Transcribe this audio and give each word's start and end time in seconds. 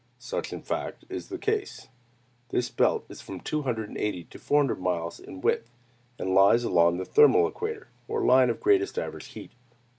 Such, 0.17 0.51
in 0.51 0.63
fact, 0.63 1.05
is 1.09 1.29
the 1.29 1.37
case. 1.37 1.87
This 2.49 2.71
belt 2.71 3.05
is 3.07 3.21
from 3.21 3.39
two 3.39 3.61
hundred 3.61 3.87
and 3.89 3.99
eighty 3.99 4.23
to 4.31 4.39
four 4.39 4.59
hundred 4.61 4.79
miles 4.81 5.19
in 5.19 5.41
width, 5.41 5.69
and 6.17 6.33
lies 6.33 6.63
along 6.63 6.97
the 6.97 7.05
thermal 7.05 7.47
equator, 7.47 7.87
or 8.07 8.25
line 8.25 8.49
of 8.49 8.59
greatest 8.59 8.97
average 8.97 9.27
heat. 9.27 9.51